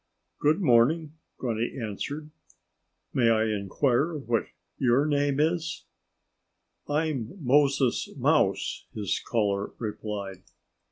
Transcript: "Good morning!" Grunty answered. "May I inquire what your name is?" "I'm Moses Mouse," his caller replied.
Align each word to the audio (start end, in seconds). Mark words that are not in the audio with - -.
"Good 0.39 0.59
morning!" 0.61 1.13
Grunty 1.37 1.77
answered. 1.79 2.31
"May 3.13 3.29
I 3.29 3.43
inquire 3.55 4.17
what 4.17 4.47
your 4.79 5.05
name 5.05 5.39
is?" 5.39 5.85
"I'm 6.89 7.37
Moses 7.39 8.09
Mouse," 8.17 8.85
his 8.95 9.19
caller 9.19 9.73
replied. 9.77 10.41